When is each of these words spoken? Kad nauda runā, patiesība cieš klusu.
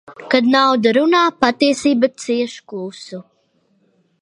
Kad 0.33 0.47
nauda 0.53 0.93
runā, 0.97 1.19
patiesība 1.45 2.09
cieš 2.25 2.57
klusu. 2.73 3.21